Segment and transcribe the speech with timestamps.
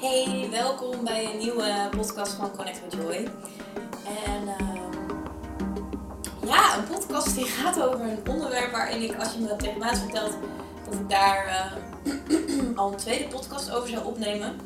[0.00, 3.28] Hey, welkom bij een nieuwe podcast van Connect with Joy.
[4.26, 4.92] En ehm,
[6.46, 9.88] ja, een podcast die gaat over een onderwerp waarin ik, als je me tegen mij
[9.88, 10.32] had verteld,
[10.84, 14.56] dat ik daar eh, al een tweede podcast over zou opnemen.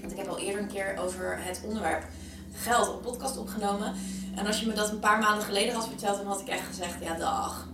[0.00, 2.04] Want ik heb al eerder een keer over het onderwerp
[2.52, 3.94] geld een podcast opgenomen.
[4.34, 6.66] En als je me dat een paar maanden geleden had verteld, dan had ik echt
[6.66, 7.68] gezegd, ja dag.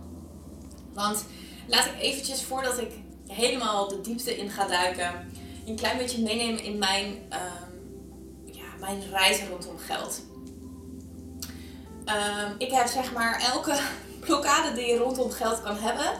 [0.93, 1.25] Want
[1.67, 2.91] laat ik eventjes, voordat ik
[3.27, 8.03] helemaal de diepte in ga duiken een klein beetje meenemen in mijn, um,
[8.45, 10.21] ja, mijn reis rondom geld.
[12.05, 13.79] Um, ik heb zeg maar elke
[14.25, 16.11] blokkade die je rondom geld kan hebben.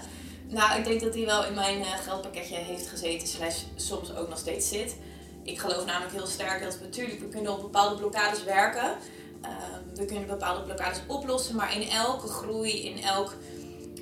[0.48, 4.29] Nou, ik denk dat die wel in mijn uh, geldpakketje heeft gezeten, slash soms ook
[4.29, 4.96] nog steeds zit.
[5.43, 8.98] Ik geloof namelijk heel sterk dat we natuurlijk, we kunnen op bepaalde blokkades werken.
[9.41, 13.34] Um, we kunnen bepaalde blokkades oplossen, maar in elke groei, in elk,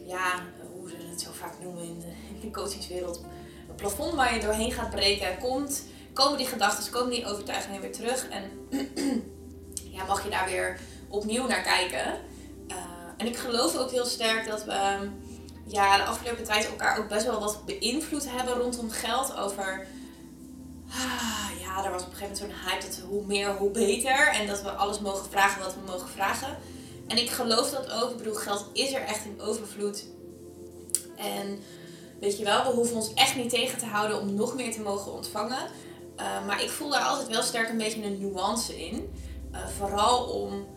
[0.05, 3.21] ja, hoe ze het zo vaak noemen in de, in de coachingswereld,
[3.75, 8.27] plafond waar je doorheen gaat breken komt, komen die gedachten, komen die overtuigingen weer terug.
[8.29, 8.43] En
[9.95, 10.79] ja, mag je daar weer
[11.09, 12.19] opnieuw naar kijken.
[12.67, 12.77] Uh,
[13.17, 15.09] en ik geloof ook heel sterk dat we
[15.65, 19.37] ja, de afgelopen tijd elkaar ook best wel wat beïnvloed hebben rondom geld.
[19.37, 19.87] Over,
[20.89, 24.27] ah, ja, er was op een gegeven moment zo'n hype dat hoe meer, hoe beter.
[24.27, 26.57] En dat we alles mogen vragen wat we mogen vragen.
[27.07, 28.17] En ik geloof dat ook.
[28.17, 30.05] Bedoel, geld is er echt in overvloed.
[31.15, 31.59] En
[32.23, 34.81] Weet je wel, we hoeven ons echt niet tegen te houden om nog meer te
[34.81, 35.57] mogen ontvangen.
[36.19, 39.13] Uh, maar ik voel daar altijd wel sterk een beetje een nuance in.
[39.51, 40.67] Uh, vooral om,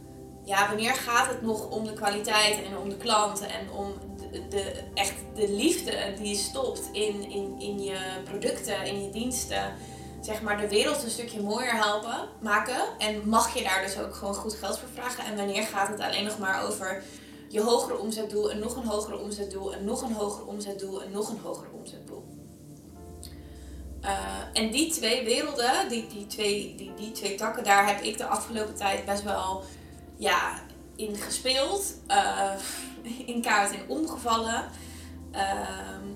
[0.45, 3.95] ja, wanneer gaat het nog om de kwaliteit en om de klanten en om
[4.31, 9.11] de, de echt de liefde die je stopt in, in, in je producten, in je
[9.11, 9.75] diensten.
[10.21, 12.81] Zeg maar de wereld een stukje mooier helpen, maken.
[12.99, 15.25] En mag je daar dus ook gewoon goed geld voor vragen?
[15.25, 17.03] En wanneer gaat het alleen nog maar over
[17.49, 21.29] je hogere omzetdoel en nog een hogere omzetdoel en nog een hoger omzetdoel en nog
[21.29, 22.25] een hoger omzetdoel.
[24.03, 24.13] Uh,
[24.53, 28.27] en die twee werelden, die, die, twee, die, die twee takken, daar heb ik de
[28.27, 29.63] afgelopen tijd best wel
[30.17, 30.63] ja,
[30.97, 32.53] in gespeeld, uh,
[33.27, 34.65] in kaart in omgevallen.
[35.33, 35.41] Uh,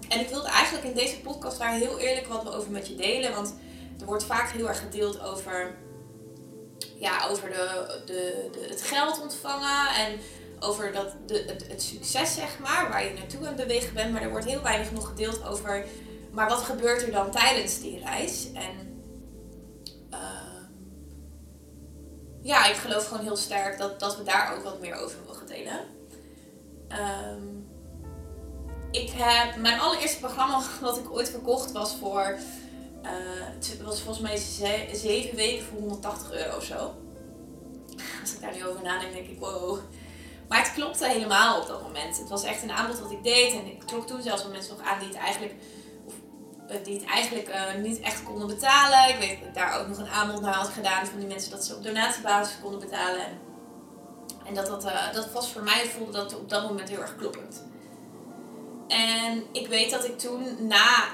[0.09, 3.35] en ik wilde eigenlijk in deze podcast daar heel eerlijk wat over met je delen,
[3.35, 3.55] want
[4.01, 5.75] er wordt vaak heel erg gedeeld over,
[6.99, 10.19] ja, over de, de, de, het geld ontvangen en
[10.61, 14.13] over dat, de, het, succes, zeg maar, waar je naartoe aan het bewegen bent.
[14.13, 15.85] Maar er wordt heel weinig nog gedeeld over,
[16.31, 18.53] maar wat gebeurt er dan tijdens die reis?
[18.53, 19.03] En
[20.11, 20.19] uh,
[22.43, 25.47] ja, ik geloof gewoon heel sterk dat, dat we daar ook wat meer over mogen
[25.47, 25.81] delen.
[26.89, 27.69] Um,
[28.91, 32.39] ik heb mijn allereerste programma wat ik ooit verkocht was voor,
[33.03, 33.11] uh,
[33.55, 34.37] het was volgens mij
[34.93, 36.95] zeven weken voor 180 euro of zo.
[38.21, 39.79] Als ik daar nu over nadenk, denk ik, wow,
[40.51, 42.19] maar het klopte helemaal op dat moment.
[42.19, 43.53] Het was echt een aanbod wat ik deed.
[43.53, 45.55] En ik trok toen zelfs wel mensen nog aan die het eigenlijk,
[46.07, 46.15] of,
[46.69, 49.09] eh, die het eigenlijk uh, niet echt konden betalen.
[49.09, 51.51] Ik weet dat ik daar ook nog een aanbod naar had gedaan van die mensen
[51.51, 53.27] dat ze op donatiebasis konden betalen.
[54.47, 57.17] En, dat, dat, uh, dat was voor mij, voelde dat op dat moment heel erg
[57.17, 57.65] kloppend.
[58.89, 61.09] En ik weet dat ik toen na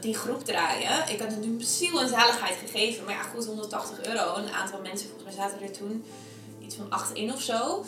[0.00, 3.04] die groep draaien, ik had het nu ziel en zaligheid gegeven.
[3.04, 4.34] Maar ja, goed, 180 euro.
[4.34, 6.04] Een aantal mensen, volgens mij zaten er toen
[6.60, 7.84] iets van 8 in of zo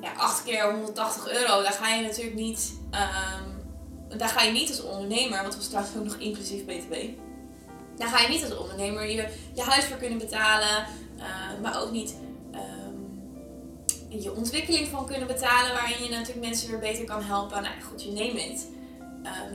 [0.00, 4.68] ja, 8 keer 180 euro, daar ga je natuurlijk niet, um, daar ga je niet
[4.68, 6.94] als ondernemer, want was trouwens ook nog inclusief BTW.
[7.96, 11.24] Daar ga je niet als ondernemer je, je huis voor kunnen betalen, uh,
[11.62, 12.14] maar ook niet
[12.54, 17.62] um, je ontwikkeling van kunnen betalen, waarin je natuurlijk mensen weer beter kan helpen.
[17.62, 18.66] Nou goed, je neemt het.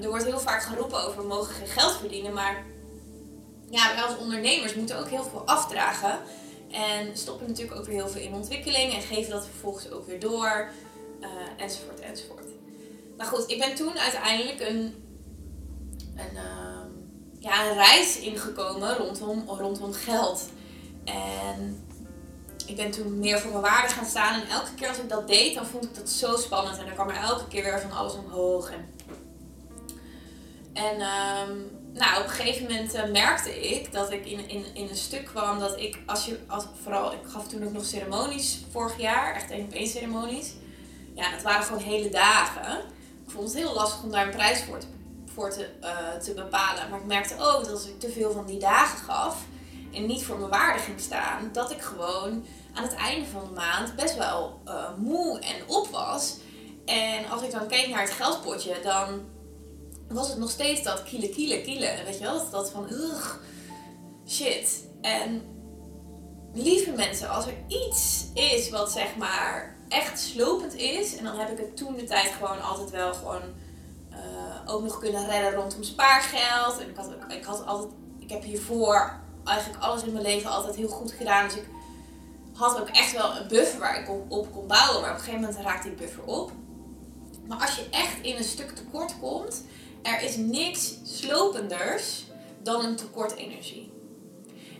[0.01, 2.63] Er wordt heel vaak geroepen over we mogen geen geld verdienen, maar
[3.69, 6.19] ja, wij als ondernemers moeten ook heel veel afdragen.
[6.71, 10.19] En stoppen natuurlijk ook weer heel veel in ontwikkeling en geven dat vervolgens ook weer
[10.19, 10.69] door.
[11.21, 11.27] Uh,
[11.57, 12.45] enzovoort, enzovoort.
[13.17, 14.93] Maar goed, ik ben toen uiteindelijk een,
[16.15, 16.85] een, uh,
[17.39, 20.49] ja, een reis ingekomen rondom, rondom geld.
[21.03, 21.85] En
[22.65, 24.41] ik ben toen meer voor mijn waarde gaan staan.
[24.41, 26.77] En elke keer als ik dat deed, dan vond ik dat zo spannend.
[26.77, 28.71] En dan kwam er elke keer weer van alles omhoog.
[28.71, 28.89] En,
[30.73, 31.01] en
[31.49, 34.95] um, nou, op een gegeven moment uh, merkte ik dat ik in, in, in een
[34.95, 38.99] stuk kwam dat ik, als je, als, vooral, ik gaf toen ook nog ceremonies vorig
[38.99, 40.53] jaar, echt één op één ceremonies.
[41.13, 42.77] Ja, dat waren gewoon hele dagen.
[43.25, 44.87] Ik vond het heel lastig om daar een prijs voor te,
[45.33, 46.89] voor te, uh, te bepalen.
[46.89, 49.45] Maar ik merkte ook dat als ik te veel van die dagen gaf
[49.93, 53.53] en niet voor mijn waarde ging staan, dat ik gewoon aan het einde van de
[53.55, 56.37] maand best wel uh, moe en op was.
[56.85, 59.21] En als ik dan keek naar het geldpotje, dan
[60.15, 62.05] was het nog steeds dat kielen, kielen, kielen.
[62.05, 62.49] Weet je wel?
[62.49, 63.35] Dat, van, ugh,
[64.27, 64.87] shit.
[65.01, 65.41] En
[66.53, 71.51] lieve mensen, als er iets is wat zeg maar echt slopend is, en dan heb
[71.51, 73.41] ik het toen de tijd gewoon altijd wel gewoon
[74.11, 76.79] uh, ook nog kunnen redden rondom spaargeld.
[76.79, 80.75] En ik had, ik had altijd, ik heb hiervoor eigenlijk alles in mijn leven altijd
[80.75, 81.47] heel goed gedaan.
[81.47, 81.65] Dus ik
[82.53, 85.01] had ook echt wel een buffer waar ik op, op kon bouwen.
[85.01, 86.51] Maar op een gegeven moment raakte die buffer op.
[87.47, 89.63] Maar als je echt in een stuk tekort komt,
[90.05, 92.25] er is niks slopenders
[92.63, 93.91] dan een tekort energie.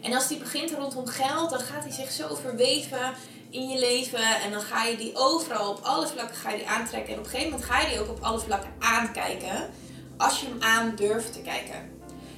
[0.01, 3.13] En als die begint rondom geld, dan gaat hij zich zo verweven
[3.50, 4.42] in je leven.
[4.42, 7.13] En dan ga je die overal op alle vlakken ga je die aantrekken.
[7.13, 9.69] En op een gegeven moment ga je die ook op alle vlakken aankijken.
[10.18, 11.92] Als je hem aan durft te kijken.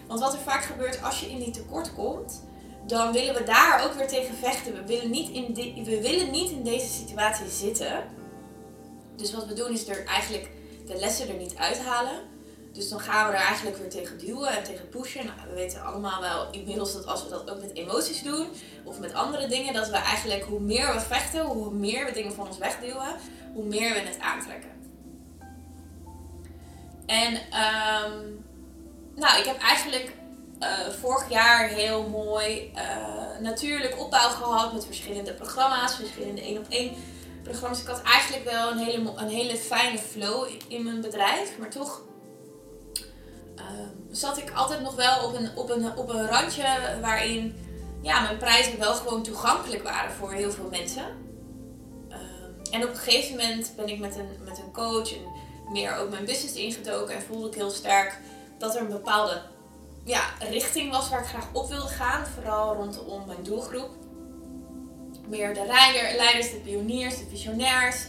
[0.07, 2.43] Want wat er vaak gebeurt als je in die tekort komt,
[2.85, 4.73] dan willen we daar ook weer tegen vechten.
[4.73, 5.53] We willen niet in,
[5.83, 8.03] we willen niet in deze situatie zitten.
[9.15, 10.49] Dus wat we doen is er eigenlijk
[10.85, 12.35] de lessen er niet uithalen.
[12.77, 15.25] Dus dan gaan we er eigenlijk weer tegen duwen en tegen pushen.
[15.25, 18.47] Nou, we weten allemaal wel inmiddels dat als we dat ook met emoties doen
[18.83, 22.33] of met andere dingen, dat we eigenlijk hoe meer we vechten, hoe meer we dingen
[22.33, 23.15] van ons wegduwen,
[23.53, 24.69] hoe meer we het aantrekken.
[27.05, 28.45] En um,
[29.15, 30.11] nou, ik heb eigenlijk
[30.59, 30.69] uh,
[31.01, 36.95] vorig jaar heel mooi uh, natuurlijk opbouw gehad met verschillende programma's, verschillende één op één
[37.43, 37.81] programma's.
[37.81, 42.01] Ik had eigenlijk wel een hele, een hele fijne flow in mijn bedrijf, maar toch
[44.11, 46.63] zat ik altijd nog wel op een, op, een, op een randje
[47.01, 47.55] waarin
[48.01, 51.05] ja, mijn prijzen wel gewoon toegankelijk waren voor heel veel mensen.
[52.71, 55.25] en op een gegeven moment ben ik met een, met een coach en
[55.71, 58.19] meer ook mijn business ingedoken en voelde ik heel sterk
[58.57, 59.41] dat er een bepaalde
[60.07, 62.25] ja, richting was waar ik graag op wilde gaan.
[62.25, 63.89] Vooral rondom mijn doelgroep.
[65.27, 65.65] Meer de
[66.17, 68.05] leiders, de pioniers, de visionairs.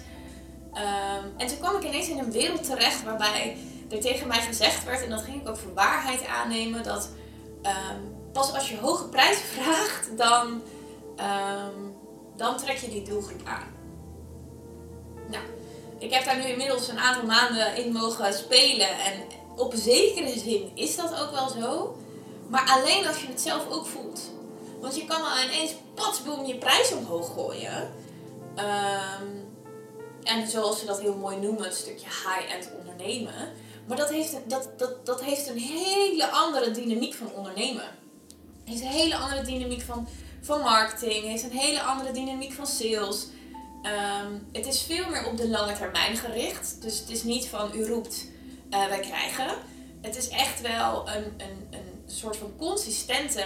[0.73, 3.57] Ehm, en toen kwam ik ineens in een wereld terecht waarbij
[3.89, 7.11] er tegen mij gezegd werd, en dat ging ik ook voor waarheid aannemen, dat
[7.63, 8.01] ehm,
[8.33, 10.63] pas als je hoge prijzen vraagt, dan,
[11.17, 11.75] ehm,
[12.37, 13.77] dan trek je die doelgroep aan.
[15.31, 15.45] Nou,
[15.99, 19.13] ik heb daar nu inmiddels een aantal maanden in mogen spelen en
[19.57, 21.97] op zekere zin is dat ook wel zo.
[22.49, 24.21] Maar alleen als je het zelf ook voelt.
[24.81, 27.91] Want je kan wel ineens patsboom je prijs omhoog gooien.
[28.55, 29.27] Ehm,
[30.23, 33.53] en zoals ze dat heel mooi noemen, een stukje high-end ondernemen.
[33.89, 37.85] Maar dat heeft, dat, dat, dat heeft een hele andere dynamiek van ondernemen.
[38.65, 40.09] Het heeft een hele andere dynamiek van,
[40.41, 41.15] van marketing.
[41.15, 43.27] Het heeft een hele andere dynamiek van sales.
[43.83, 46.83] Ehm, het is veel meer op de lange termijn gericht.
[46.83, 48.27] Dus het is niet van u roept
[48.71, 49.47] uh, wij krijgen.
[50.01, 53.45] Het is echt wel een, een, een soort van consistente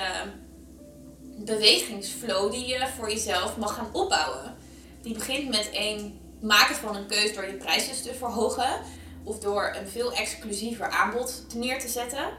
[1.36, 4.56] bewegingsflow die je voor jezelf mag gaan opbouwen.
[5.02, 8.80] Die begint met een maken van een keuze door je prijzen te verhogen.
[9.24, 12.30] Of door een veel exclusiever aanbod neer te zetten.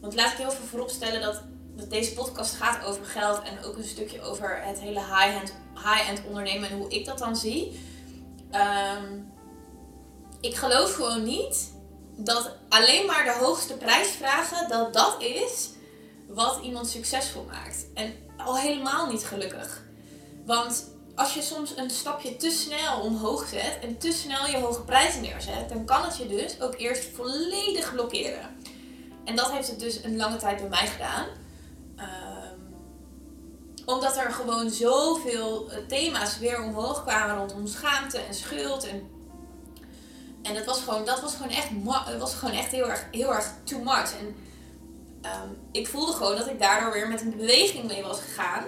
[0.00, 1.42] Want laat ik heel veel vooropstellen dat,
[1.76, 3.42] dat deze podcast gaat over geld.
[3.42, 7.36] En ook een stukje over het hele high-end high ondernemen en hoe ik dat dan
[7.36, 7.80] zie.
[8.50, 9.18] Ehm,
[10.40, 11.72] ik geloof gewoon niet
[12.16, 15.70] dat alleen maar de hoogste prijs vragen, dat dat is
[16.28, 17.86] wat iemand succesvol maakt.
[17.94, 19.82] En al helemaal niet gelukkig.
[20.46, 20.89] Want
[21.20, 25.22] als je soms een stapje te snel omhoog zet en te snel je hoge prijzen
[25.22, 28.56] neerzet, dan kan het je dus ook eerst volledig blokkeren.
[29.24, 31.26] En dat heeft het dus een lange tijd bij mij gedaan.
[31.96, 32.58] Ehm,
[33.84, 39.18] omdat er gewoon zoveel eh, thema's weer omhoog kwamen rondom schaamte en schuld en
[40.42, 41.68] en dat was gewoon, dat was gewoon echt,
[42.18, 44.12] was gewoon echt heel, erg, heel erg too much.
[44.18, 44.36] En
[45.22, 48.64] ehm, ik voelde gewoon dat ik daardoor weer met een beweging mee was gegaan.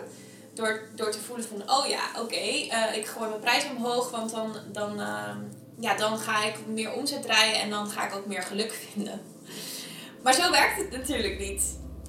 [0.54, 4.30] Door, door te voelen van, oh ja, oké, eh, ik gooi mijn prijs omhoog, want
[4.30, 5.38] dan, dan, ehm,
[5.78, 9.20] ja, dan ga ik meer omzet draaien en dan ga ik ook meer geluk vinden.
[10.22, 11.62] Maar zo werkt het natuurlijk niet.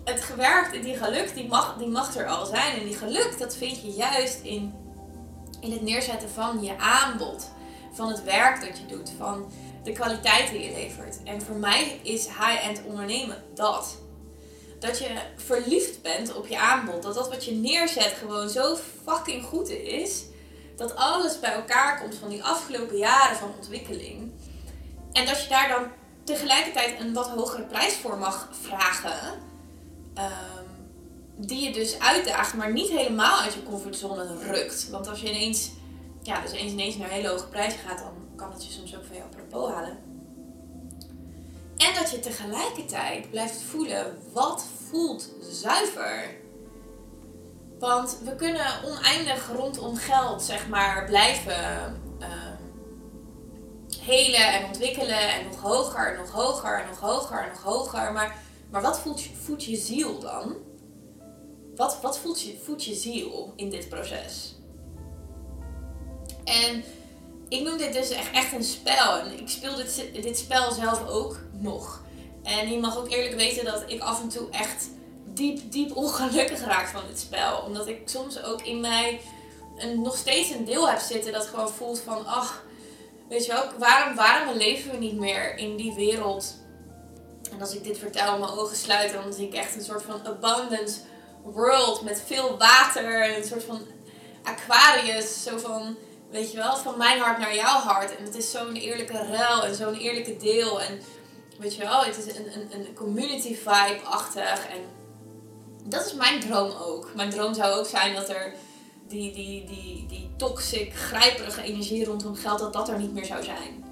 [0.04, 2.80] Het gewerkt, die geluk, die mag, die mag er al zijn.
[2.80, 4.74] En die geluk, dat vind je juist in,
[5.60, 7.52] in het neerzetten van je aanbod
[7.94, 9.52] van het werk dat je doet, van
[9.84, 11.24] de kwaliteit die je levert.
[11.24, 13.98] En voor mij is high-end ondernemen dat.
[14.84, 17.04] Dat je verliefd bent op je aanbod.
[17.04, 18.76] Dat dat wat je neerzet gewoon zo
[19.06, 20.24] fucking goed is.
[20.76, 24.32] Dat alles bij elkaar komt van die afgelopen jaren van ontwikkeling.
[25.12, 25.88] En dat je daar dan
[26.24, 29.40] tegelijkertijd een wat hogere prijs voor mag vragen.
[30.14, 30.66] Ehm,
[31.36, 34.90] die je dus uitdaagt, maar niet helemaal uit je comfortzone rukt.
[34.90, 35.72] Want als je ineens
[36.22, 38.96] ja, dus eens ineens naar een hele hoge prijs gaat, dan kan het je soms
[38.96, 40.13] ook van jou apropos halen.
[41.88, 46.36] En dat je tegelijkertijd blijft voelen wat voelt zuiver.
[47.80, 52.28] Want we kunnen oneindig rondom geld, zeg maar, blijven uh,
[54.00, 55.34] helen en ontwikkelen.
[55.34, 58.12] En nog hoger, en nog hoger, en nog hoger, en nog hoger.
[58.12, 58.38] Maar,
[58.70, 60.56] maar wat voelt voelt je ziel dan?
[61.76, 64.56] Wat, wat voelt, je, voelt je ziel in dit proces?
[66.44, 66.84] En
[67.54, 69.18] ik noem dit dus echt, echt een spel.
[69.18, 72.02] En ik speel dit, dit spel zelf ook nog.
[72.44, 74.90] En je mag ook eerlijk weten dat ik af en toe echt
[75.26, 77.58] diep, diep ongelukkig raak van dit spel.
[77.58, 79.22] Omdat ik soms ook in mij
[79.78, 82.64] een, nog steeds een deel heb zitten dat gewoon voelt van, ach,
[83.30, 86.56] weet je wel, waarom, waarom leven we niet meer in die wereld?
[87.52, 90.28] En als ik dit vertel, mijn ogen sluiten, dan zie ik echt een soort van
[90.28, 91.00] abundance
[91.44, 93.82] world met veel water en een soort van
[94.44, 95.98] Aquarius, zo van,
[96.34, 98.18] weet je wel, van mijn hart naar jouw hart.
[98.18, 100.82] En het is zo'n eerlijke ruil en zo'n eerlijke deel.
[100.82, 101.02] En
[101.60, 104.68] weet je wel, het is een, een, een community vibe-achtig.
[104.68, 104.80] En
[105.84, 107.12] dat is mijn droom ook.
[107.16, 108.54] Mijn droom zou ook zijn dat er
[109.08, 113.44] die, die, die, die toxic, grijperige energie rondom geld, dat dat er niet meer zou
[113.44, 113.83] zijn.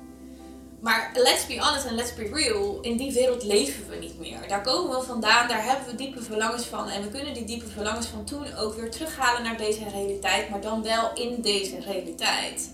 [0.81, 4.47] Maar let's be honest en let's be real, in die wereld leven we niet meer.
[4.47, 6.89] Daar komen we vandaan, daar hebben we diepe verlangens van.
[6.89, 10.61] En we kunnen die diepe verlangens van toen ook weer terughalen naar deze realiteit, maar
[10.61, 12.71] dan wel in deze realiteit.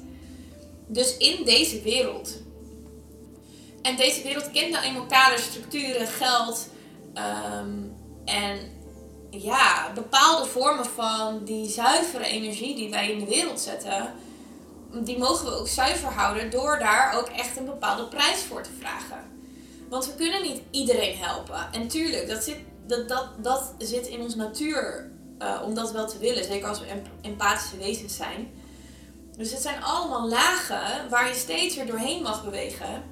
[0.85, 2.41] Dus in deze wereld.
[3.81, 6.67] En deze wereld kent nou eenmaal kaders, structuren, geld
[7.13, 7.71] ehm,
[8.25, 8.59] en
[9.29, 14.13] ja, bepaalde vormen van die zuivere energie die wij in de wereld zetten
[14.91, 18.69] die mogen we ook zuiver houden door daar ook echt een bepaalde prijs voor te
[18.79, 19.19] vragen.
[19.89, 21.67] Want we kunnen niet iedereen helpen.
[21.71, 26.07] En tuurlijk, dat zit, dat, dat, dat zit in ons natuur uh, om dat wel
[26.07, 26.43] te willen.
[26.43, 26.85] Zeker als we
[27.21, 28.51] empathische wezens zijn.
[29.37, 33.03] Dus het zijn allemaal lagen waar je steeds weer doorheen mag bewegen.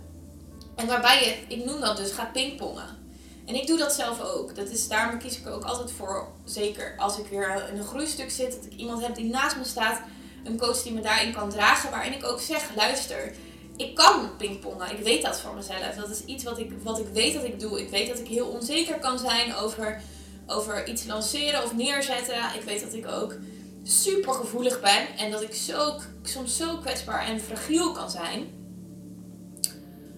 [0.75, 3.03] En waarbij je, ik noem dat dus, gaat pingpongen.
[3.45, 4.55] En ik doe dat zelf ook.
[4.55, 7.85] Dat is, daarom kies ik er ook altijd voor, zeker als ik weer in een
[7.85, 10.01] groeistuk zit, dat ik iemand heb die naast me staat
[10.45, 11.91] een coach die me daarin kan dragen.
[11.91, 13.33] Waarin ik ook zeg, luister,
[13.75, 14.91] ik kan pingpongen.
[14.91, 15.95] Ik weet dat voor mezelf.
[15.95, 17.81] Dat is iets wat ik, wat ik weet dat ik doe.
[17.81, 20.01] Ik weet dat ik heel onzeker kan zijn over,
[20.47, 22.55] over iets lanceren of neerzetten.
[22.55, 23.35] Ik weet dat ik ook
[23.83, 25.17] super gevoelig ben.
[25.17, 28.63] En dat ik zo, soms zo kwetsbaar en fragiel kan zijn.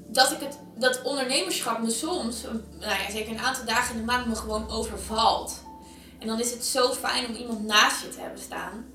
[0.07, 2.43] Dat ik het, dat ondernemerschap me soms,
[2.79, 5.61] nou ja, zeker een aantal dagen in de maand, me gewoon overvalt.
[6.19, 8.85] En dan is het zo fijn om iemand naast je te hebben staan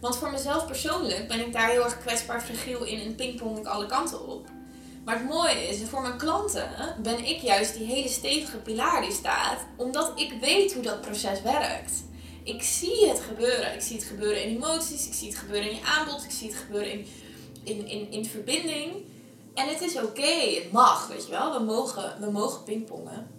[0.00, 3.66] want voor mezelf persoonlijk ben ik daar heel erg kwetsbaar, fragiel in en pingpong ik
[3.66, 4.48] alle kanten op.
[5.04, 6.68] Maar het mooie is, voor mijn klanten
[7.02, 11.42] ben ik juist die hele stevige pilaar die staat, omdat ik weet hoe dat proces
[11.42, 11.92] werkt.
[12.42, 13.74] Ik zie het gebeuren.
[13.74, 16.48] Ik zie het gebeuren in emoties, ik zie het gebeuren in je aanbod, ik zie
[16.48, 17.06] het gebeuren in,
[17.64, 18.92] in, in, in verbinding.
[19.54, 21.58] En het is oké, het mag, weet je wel.
[21.58, 23.30] We mogen, we mogen pingpongen.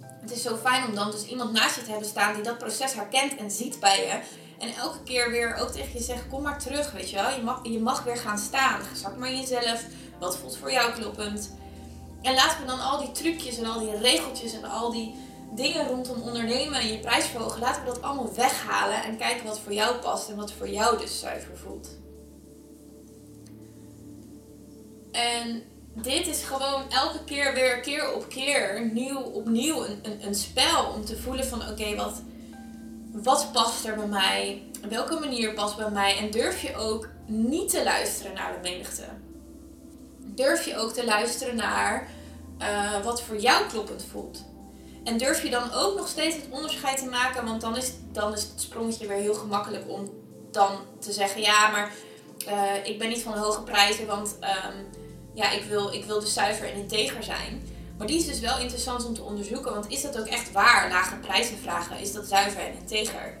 [0.00, 2.58] Het is zo fijn om dan dus iemand naast je te hebben staan die dat
[2.58, 4.44] proces herkent en ziet bij je.
[4.58, 7.30] En elke keer weer ook tegen je zegt, kom maar terug, weet je wel.
[7.30, 8.80] Je mag, je mag weer gaan staan.
[8.94, 9.84] Zak maar jezelf.
[10.18, 11.50] Wat voelt voor jou kloppend?
[12.22, 15.14] En laten we dan al die trucjes en al die regeltjes en al die
[15.54, 19.72] dingen rondom ondernemen en je prijsverhogen, laten we dat allemaal weghalen en kijken wat voor
[19.72, 21.88] jou past en wat voor jou dus zuiver voelt.
[25.12, 25.62] En
[25.94, 30.84] dit is gewoon elke keer weer keer op keer nieuw opnieuw een, een, een spel
[30.94, 32.22] om te voelen van oké, wat,
[33.22, 34.62] wat past er bij mij?
[34.88, 36.18] Welke manier past bij mij?
[36.18, 39.04] En durf je ook niet te luisteren naar de menigte?
[40.18, 42.08] Durf je ook te luisteren naar
[42.58, 44.44] uh, wat voor jou kloppend voelt?
[45.04, 47.44] En durf je dan ook nog steeds het onderscheid te maken?
[47.44, 50.10] Want dan is, dan is het sprongetje weer heel gemakkelijk om
[50.50, 51.92] dan te zeggen: ja, maar
[52.48, 54.86] uh, ik ben niet van hoge prijzen, want um,
[55.32, 57.62] ja, ik, wil, ik wil dus zuiver en integer zijn.
[57.98, 60.88] Maar die is dus wel interessant om te onderzoeken, want is dat ook echt waar,
[60.88, 62.00] lage prijzen vragen?
[62.00, 63.38] Is dat zuiver en integer?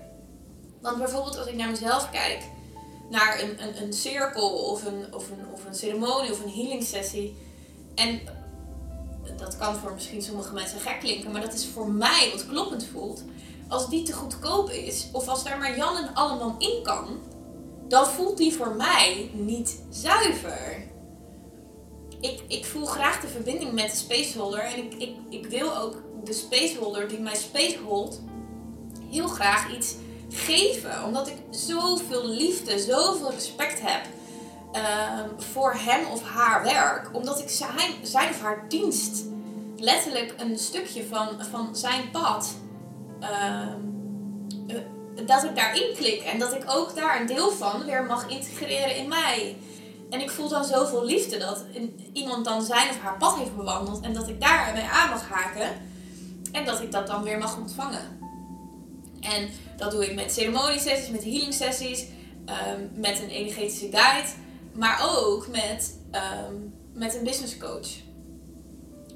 [0.80, 2.42] Want bijvoorbeeld als ik naar mezelf kijk,
[3.10, 6.84] naar een, een, een cirkel of een, of, een, of een ceremonie of een healing
[6.84, 7.36] sessie.
[7.94, 8.20] En
[9.36, 12.86] dat kan voor misschien sommige mensen gek klinken, maar dat is voor mij wat kloppend
[12.92, 13.22] voelt.
[13.68, 17.18] Als die te goedkoop is, of als daar maar Jan en allemaal in kan,
[17.88, 20.86] dan voelt die voor mij niet zuiver
[22.20, 24.60] ik, ik voel graag de verbinding met de spaceholder.
[24.60, 28.20] En ik, ik, ik wil ook de spaceholder die mij spacehold
[29.10, 29.94] heel graag iets
[30.30, 31.04] geven.
[31.04, 34.02] Omdat ik zoveel liefde, zoveel respect heb
[34.72, 37.08] ehm, voor hem of haar werk.
[37.12, 39.24] Omdat ik zijn, of haar dienst,
[39.76, 42.54] letterlijk een stukje van, van zijn pad,
[43.20, 43.74] uh,
[45.26, 46.22] dat ik daarin klik.
[46.22, 49.56] En dat ik ook daar een deel van weer mag integreren in mij.
[50.16, 51.64] En ik voel dan zoveel liefde dat
[52.12, 55.28] iemand dan zijn of haar pad heeft bewandeld en dat ik daar mee aan mag
[55.28, 55.70] haken
[56.52, 58.18] en dat ik dat dan weer mag ontvangen.
[59.20, 62.04] En dat doe ik met ceremoniesessies, met healing sessies,
[62.44, 64.28] ehm, met een energetische guide,
[64.72, 65.98] maar ook met,
[66.48, 67.88] um, met een business coach.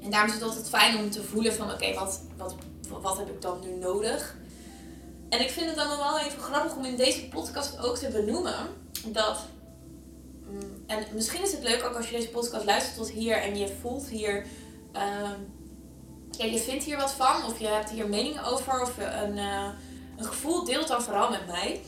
[0.01, 2.55] En daarom is het altijd fijn om te voelen van oké, wat, wat,
[3.01, 4.35] wat heb ik dan nu nodig?
[5.29, 8.67] En ik vind het dan wel even grappig om in deze podcast ook te benoemen
[9.05, 9.37] dat
[10.91, 13.75] en misschien is het leuk ook als je deze podcast luistert tot hier en je
[13.81, 14.45] voelt hier.
[14.91, 15.39] Ehm,
[16.31, 19.69] je vindt hier wat van, of je hebt hier meningen over, of een, uh,
[20.17, 21.81] een gevoel, deelt dan vooral met mij.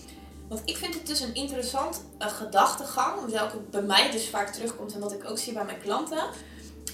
[0.47, 4.93] Want ik vind het dus een interessant uh, gedachtegang, welke bij mij dus vaak terugkomt
[4.93, 6.23] en wat ik ook zie bij mijn klanten,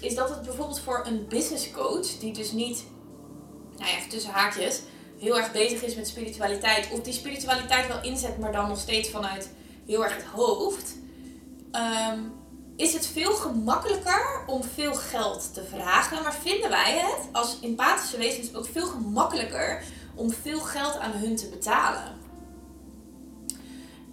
[0.01, 2.83] is dat het bijvoorbeeld voor een business coach, die dus niet,
[3.77, 4.81] nou ja, tussen haakjes,
[5.19, 9.09] heel erg bezig is met spiritualiteit, of die spiritualiteit wel inzet, maar dan nog steeds
[9.09, 9.49] vanuit
[9.85, 10.95] heel erg het hoofd,
[11.71, 12.19] ehm,
[12.75, 16.23] is het veel gemakkelijker om veel geld te vragen.
[16.23, 19.83] Maar vinden wij het als empathische wezens ook veel gemakkelijker
[20.15, 22.17] om veel geld aan hun te betalen?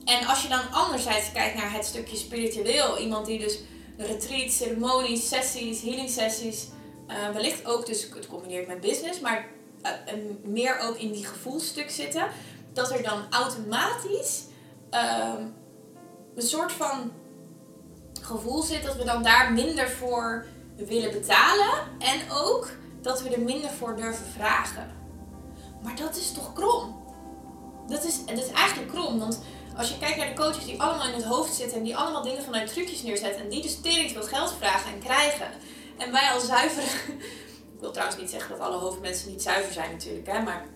[0.04, 3.58] En als je dan anderzijds kijkt naar het stukje spiritueel, iemand die dus
[3.96, 6.68] retreats, ceremonies, sessies, healing sessies,
[7.08, 9.48] uh, wellicht ook dus het combineert met business, maar
[9.82, 10.12] uh,
[10.44, 12.28] meer ook in die gevoelstuk zitten,
[12.72, 14.44] dat er dan automatisch
[14.90, 15.34] uh,
[16.34, 17.12] een soort van
[18.26, 22.70] gevoel zit dat we dan daar minder voor willen betalen en ook
[23.02, 24.90] dat we er minder voor durven vragen.
[25.82, 27.04] Maar dat is toch krom?
[27.88, 29.40] Dat is, dat is eigenlijk krom, want
[29.76, 32.22] als je kijkt naar de coaches die allemaal in het hoofd zitten en die allemaal
[32.22, 35.48] dingen vanuit trucjes neerzetten en die dus tering veel geld vragen en krijgen.
[35.98, 36.88] En wij al zuiveren.
[37.74, 40.66] ik wil trouwens niet zeggen dat alle hoofdmensen niet zuiver zijn natuurlijk, hè, maar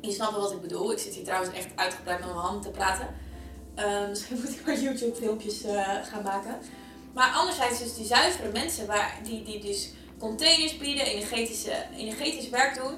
[0.00, 0.92] je snapt wel wat ik bedoel.
[0.92, 3.08] Ik zit hier trouwens echt uitgebreid met mijn handen te praten.
[3.76, 6.58] Uh, misschien moet ik maar YouTube filmpjes uh, gaan maken.
[7.14, 12.74] Maar anderzijds dus die zuivere mensen waar, die, die dus containers bieden, energetische, energetisch werk
[12.74, 12.94] doen.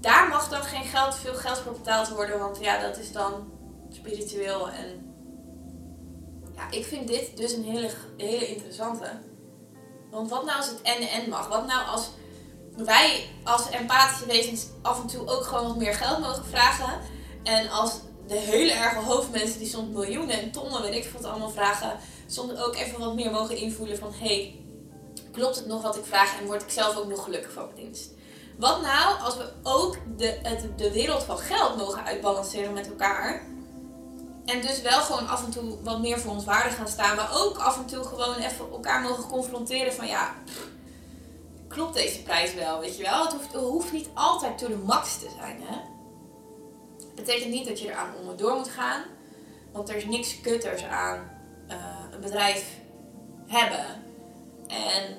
[0.00, 3.52] Daar mag dan geen geld, veel geld voor betaald worden, want ja, dat is dan
[3.90, 4.70] spiritueel.
[4.70, 5.14] En
[6.56, 9.10] ja, ik vind dit dus een hele, hele interessante.
[10.10, 11.48] Want wat nou als het en-en mag?
[11.48, 12.10] Wat nou als
[12.76, 17.00] wij als empathische wezens af en toe ook gewoon wat meer geld mogen vragen?
[17.42, 17.92] En als
[18.26, 21.98] de hele erge hoofdmensen die soms miljoenen en tonnen, weet ik wat allemaal vragen,
[22.32, 24.60] soms ook even wat meer mogen invoelen van hé, hey,
[25.32, 27.76] klopt het nog wat ik vraag en word ik zelf ook nog gelukkig van mijn
[27.76, 28.10] dienst?
[28.58, 30.38] Wat nou als we ook de,
[30.76, 33.46] de wereld van geld mogen uitbalanceren met elkaar?
[34.44, 37.16] En dus wel gewoon af en toe wat meer voor ons waarde gaan staan.
[37.16, 40.34] Maar ook af en toe gewoon even elkaar mogen confronteren van ja,
[41.68, 43.22] klopt deze prijs wel, weet je wel?
[43.22, 45.76] Het hoeft, het hoeft niet altijd to de max te zijn, hè?
[46.98, 49.02] Dat betekent niet dat je eraan onderdoor moet gaan.
[49.72, 51.30] Want er is niks kutters aan
[52.12, 52.78] een bedrijf
[53.46, 53.84] hebben.
[54.66, 55.16] En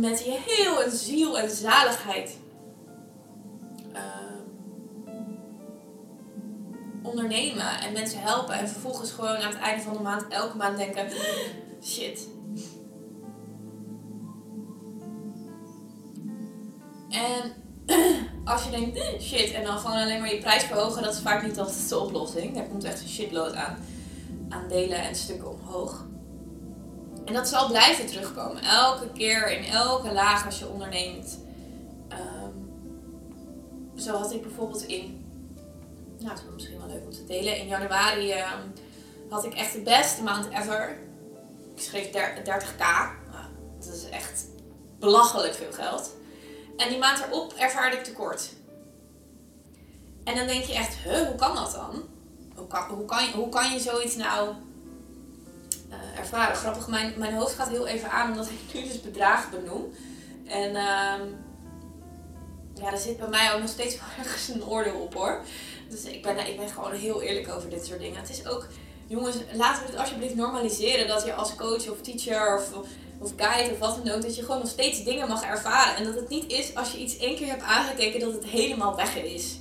[0.00, 2.36] met je heel en ziel en zaligheid
[7.12, 10.76] ondernemen en mensen helpen en vervolgens gewoon aan het einde van de maand elke maand
[10.76, 11.08] denken:
[11.84, 12.28] shit.
[17.10, 17.52] En
[18.52, 21.42] als je denkt, shit, en dan gewoon alleen maar je prijs verhogen, dat is vaak
[21.42, 22.54] niet altijd de oplossing.
[22.54, 23.78] Daar komt echt een shitload aan,
[24.52, 26.04] aan delen en stukken omhoog.
[27.24, 28.62] En dat zal blijven terugkomen.
[28.62, 31.38] Elke keer, in elke laag als je onderneemt.
[32.08, 32.70] Um,
[33.96, 35.22] zo had ik bijvoorbeeld in
[36.22, 37.56] nou, dat is misschien wel leuk om te delen.
[37.56, 38.52] In januari uh,
[39.28, 40.98] had ik echt de beste maand ever.
[41.74, 42.78] Ik schreef 30k.
[43.30, 43.44] Nou,
[43.78, 44.44] dat is echt
[44.98, 46.10] belachelijk veel geld.
[46.76, 48.52] En die maand erop ervaarde ik tekort.
[50.24, 52.02] En dan denk je echt, huh, hoe kan dat dan?
[52.62, 54.48] Hoe kan, kan, je, hoe kan je zoiets nou
[55.90, 56.56] uh, ervaren?
[56.56, 59.92] Grappig, mijn, mijn hoofd gaat heel even aan omdat ik nu dus bedrag benoem.
[60.46, 61.20] En uh,
[62.74, 65.40] ja, er zit bij mij ook nog steeds ergens een oordeel op hoor.
[65.88, 68.20] Dus ik ben, ik ben gewoon heel eerlijk over dit soort dingen.
[68.20, 68.66] Het is ook,
[69.06, 72.72] jongens, laten we het alsjeblieft normaliseren dat je als coach of teacher of,
[73.18, 75.96] of guide of wat dan ook, dat je gewoon nog steeds dingen mag ervaren.
[75.96, 78.96] En dat het niet is als je iets één keer hebt aangekeken dat het helemaal
[78.96, 79.60] weg is.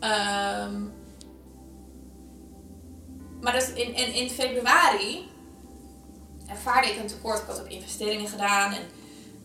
[0.00, 0.92] Um,
[3.40, 5.28] maar dus in, in, in februari
[6.46, 7.38] ervaarde ik een tekort.
[7.38, 8.82] Ik had ook investeringen gedaan en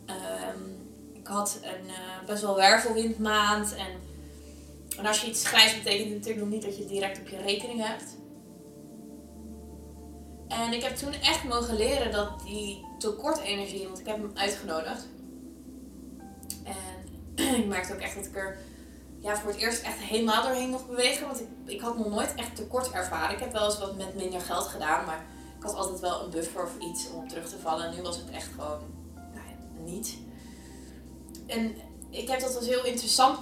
[0.08, 4.06] um, ik had een uh, best wel wervelwindmaand en
[4.98, 7.38] en als je iets schrijft, betekent natuurlijk nog niet dat je het direct op je
[7.38, 8.18] rekening hebt.
[10.48, 15.08] En ik heb toen echt mogen leren dat die tekortenergie, want ik heb hem uitgenodigd.
[16.64, 18.58] En ik merkte ook echt dat ik er
[19.26, 21.28] ja, voor het eerst echt helemaal doorheen mocht bewegen.
[21.28, 23.36] Want ik, ik had nog nooit echt tekort ervaren.
[23.36, 25.26] Ik heb wel eens wat met minder geld gedaan, maar
[25.58, 27.86] ik had altijd wel een buffer of iets om terug te vallen.
[27.86, 28.80] En nu was het echt gewoon
[29.34, 30.18] nou ja, niet.
[31.48, 31.76] En
[32.10, 33.40] ik heb dat als heel interessant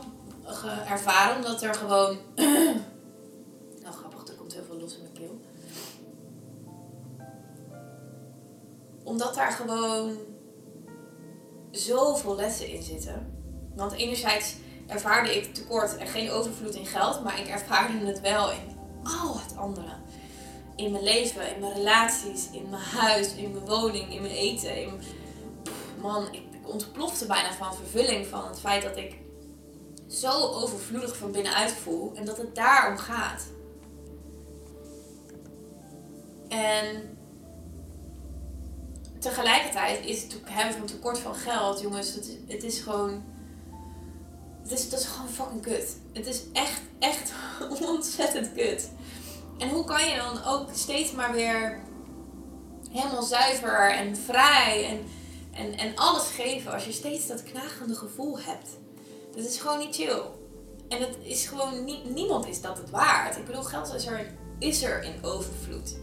[0.88, 2.18] ervaren, omdat er gewoon.
[3.84, 5.40] nou, grappig, er komt heel veel los in mijn keel.
[9.04, 10.18] Omdat daar gewoon
[11.72, 13.42] zoveel lessen in zitten.
[13.76, 14.56] Want enerzijds
[14.88, 19.40] ervaarde ik tekort en geen overvloed in geld, maar ik ervaarde het wel in al
[19.40, 19.96] het andere.
[20.76, 25.00] In mijn leven, in mijn relaties, in mijn huis, in mijn woning, in mijn eten.
[26.02, 29.16] Man, ik, ontplofte bijna van vervulling van het feit dat ik
[30.08, 33.44] zo overvloedig van binnenuit voel en dat het daarom gaat.
[36.48, 37.18] En
[39.20, 43.33] tegelijkertijd is het hebben van tekort van geld, jongens, het het is gewoon.
[44.64, 45.98] Het is, dat is gewoon fucking kut.
[46.14, 47.32] Het is echt, echt
[47.96, 48.90] ontzettend kut.
[49.58, 51.82] En hoe kan je dan ook steeds maar weer
[52.92, 55.06] helemaal zuiver en vrij en,
[55.52, 58.70] en, en alles geven als je steeds dat knagende gevoel hebt?
[59.36, 60.22] Dat is gewoon niet chill.
[60.90, 63.38] En het is gewoon niet, niemand is dat het waard.
[63.38, 65.98] Ik bedoel, geld is er, is er in overvloed.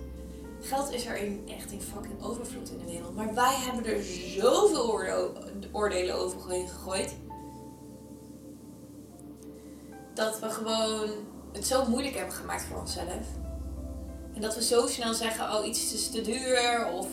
[0.60, 3.14] Geld is er in, echt in fucking overvloed in de wereld.
[3.16, 4.02] Maar wij hebben er
[4.38, 4.88] zoveel
[5.72, 7.14] oordelen over gegooid.
[10.20, 11.10] Dat we gewoon
[11.52, 13.26] het zo moeilijk hebben gemaakt voor onszelf.
[14.34, 16.88] En dat we zo snel zeggen, oh iets is te duur.
[16.92, 17.06] Of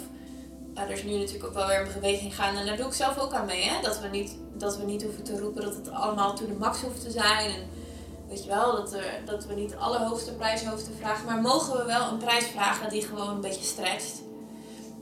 [0.73, 2.55] er is nu natuurlijk ook wel weer een beweging gaan.
[2.55, 3.63] En daar doe ik zelf ook aan mee.
[3.63, 3.81] Hè?
[3.81, 6.81] Dat, we niet, dat we niet hoeven te roepen dat het allemaal to de max
[6.81, 7.51] hoeft te zijn.
[7.51, 7.67] En
[8.27, 11.25] weet je wel, dat, er, dat we niet alle hoogste prijs hoeven te vragen.
[11.25, 14.21] Maar mogen we wel een prijs vragen die gewoon een beetje stretcht.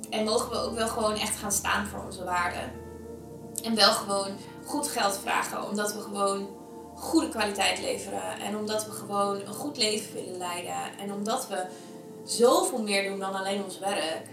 [0.10, 2.72] En mogen we ook wel gewoon echt gaan staan voor onze waarden.
[3.64, 4.32] En wel gewoon
[4.66, 5.70] goed geld vragen.
[5.70, 6.64] Omdat we gewoon
[6.96, 8.40] goede kwaliteit leveren.
[8.40, 10.98] En omdat we gewoon een goed leven willen leiden.
[11.00, 11.66] En omdat we
[12.24, 14.28] zoveel meer doen dan alleen ons werk.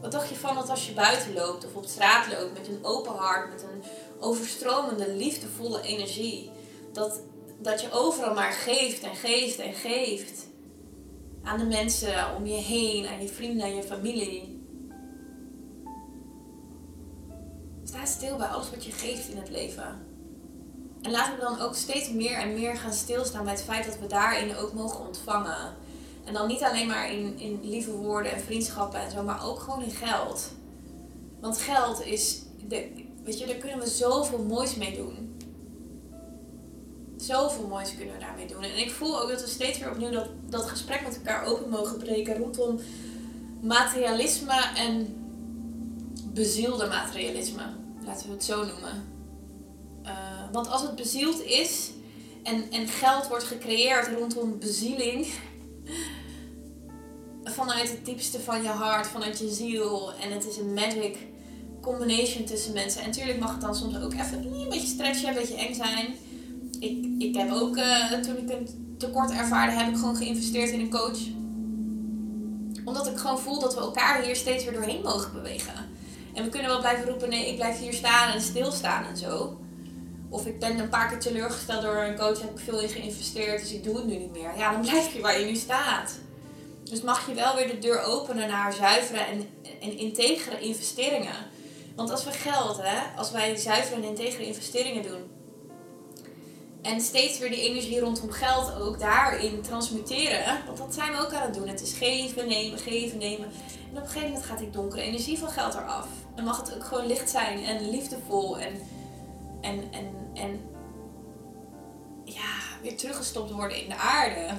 [0.00, 2.84] Wat dacht je van dat als je buiten loopt of op straat loopt met een
[2.84, 3.82] open hart, met een
[4.20, 6.50] overstromende, liefdevolle energie,
[6.92, 7.20] dat,
[7.58, 10.46] dat je overal maar geeft en geeft en geeft
[11.42, 14.58] aan de mensen om je heen, aan je vrienden, aan je familie.
[17.84, 20.09] Sta stil bij alles wat je geeft in het leven.
[21.02, 23.98] En laten we dan ook steeds meer en meer gaan stilstaan bij het feit dat
[23.98, 25.74] we daarin ook mogen ontvangen.
[26.24, 29.60] En dan niet alleen maar in, in lieve woorden en vriendschappen en zo, maar ook
[29.60, 30.50] gewoon in geld.
[31.40, 32.42] Want geld is,
[33.24, 35.38] weet je, daar kunnen we zoveel moois mee doen.
[37.16, 38.62] Zoveel moois kunnen we daarmee doen.
[38.62, 41.68] En ik voel ook dat we steeds weer opnieuw dat, dat gesprek met elkaar open
[41.68, 42.80] mogen breken rondom
[43.60, 45.14] materialisme en
[46.32, 47.62] bezielde materialisme.
[48.04, 49.09] Laten we het zo noemen.
[50.10, 51.90] Uh, want als het bezield is
[52.42, 55.26] en, en geld wordt gecreëerd rondom bezieling,
[57.44, 60.12] vanuit het diepste van je hart, vanuit je ziel.
[60.14, 61.16] En het is een magic
[61.80, 63.00] combination tussen mensen.
[63.00, 66.14] En natuurlijk mag het dan soms ook even een beetje stretchen, een beetje eng zijn.
[66.80, 70.80] Ik, ik heb ook, uh, toen ik een tekort ervaarde, heb ik gewoon geïnvesteerd in
[70.80, 71.18] een coach.
[72.84, 75.74] Omdat ik gewoon voel dat we elkaar hier steeds weer doorheen mogen bewegen.
[76.34, 79.59] En we kunnen wel blijven roepen, nee, ik blijf hier staan en stilstaan en zo.
[80.30, 83.60] Of ik ben een paar keer teleurgesteld door een coach, heb ik veel in geïnvesteerd,
[83.60, 84.56] dus ik doe het nu niet meer.
[84.56, 86.18] Ja, dan blijf je waar je nu staat.
[86.84, 89.48] Dus mag je wel weer de deur openen naar zuivere en,
[89.80, 91.34] en integere investeringen.
[91.96, 95.38] Want als we geld, hè, als wij zuivere en integere investeringen doen.
[96.82, 100.58] En steeds weer die energie rondom geld ook daarin transmuteren.
[100.66, 101.68] Want dat zijn we ook aan het doen.
[101.68, 103.46] Het is geven, nemen, geven, nemen.
[103.90, 106.06] En op een gegeven moment gaat die donkere energie van geld eraf.
[106.34, 108.72] Dan mag het ook gewoon licht zijn en liefdevol en,
[109.60, 110.60] en, en, en
[112.24, 114.58] ja, weer teruggestopt worden in de aarde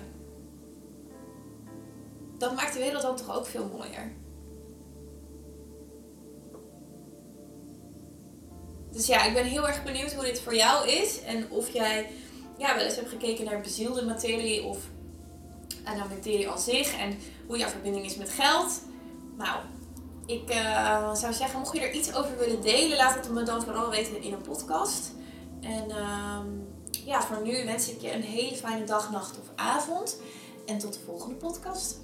[2.41, 4.11] dat maakt de wereld dan toch ook veel mooier.
[8.91, 11.21] Dus ja, ik ben heel erg benieuwd hoe dit voor jou is.
[11.21, 12.09] En of jij
[12.57, 14.77] ja, wel eens hebt gekeken naar bezielde materie of
[15.83, 16.97] naar materie aan zich.
[16.97, 18.81] En hoe jouw verbinding is met geld.
[19.37, 19.59] Nou,
[20.25, 23.63] ik uh, zou zeggen, mocht je er iets over willen delen, laat het me dan
[23.63, 25.11] vooral weten in een podcast.
[25.61, 26.39] En uh,
[27.05, 30.17] ja, voor nu wens ik je een hele fijne dag, nacht of avond.
[30.65, 31.99] En tot de volgende podcast.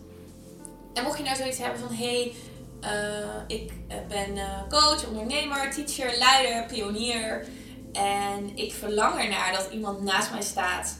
[0.93, 2.33] En mocht je nou zoiets hebben van hey,
[2.81, 7.45] uh, ik eh, ben coach, ondernemer, teacher, leider, pionier.
[7.93, 10.97] En ik verlang ernaar dat iemand naast mij staat.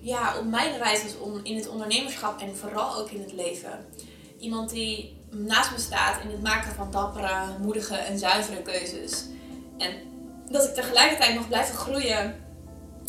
[0.00, 3.86] Ja, op mijn reis is om, in het ondernemerschap en vooral ook in het leven.
[4.38, 9.24] Iemand die naast me staat in het maken van dappere, moedige en zuivere keuzes.
[9.78, 9.94] En
[10.48, 12.40] dat ik tegelijkertijd nog blijven groeien.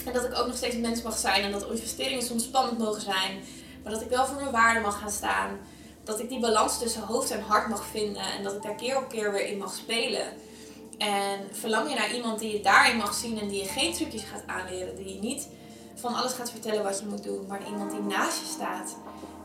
[0.06, 1.44] En dat ik ook nog steeds mens mag zijn.
[1.44, 3.44] En dat investeringen soms spannend mogen zijn.
[3.84, 5.60] Maar dat ik wel voor mijn waarde mag gaan staan
[6.04, 8.98] dat ik die balans tussen hoofd en hart mag vinden en dat ik daar keer
[8.98, 10.28] op keer weer in mag spelen.
[10.98, 14.24] En verlang je naar iemand die je daarin mag zien en die je geen trucjes
[14.24, 15.48] gaat aanleren, die je niet
[15.96, 18.96] van alles gaat vertellen wat je moet doen, maar iemand die naast je staat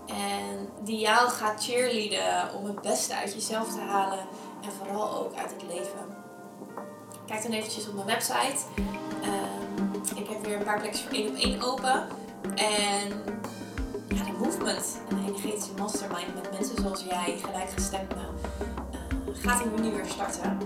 [0.06, 4.18] en die jou gaat cheerleaden om het beste uit jezelf te halen
[4.62, 6.16] en vooral ook uit het leven.
[7.26, 8.64] Kijk dan eventjes op mijn website.
[9.22, 12.08] Ehm, ik heb weer een paar plekjes voor één op één open.
[12.54, 13.08] En
[14.08, 18.26] ja, de movement, een energetische mastermind met mensen zoals jij, gelijkgestemden,
[19.28, 20.58] uh, gaat juni weer starten.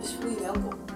[0.00, 0.91] Dus voel je welkom.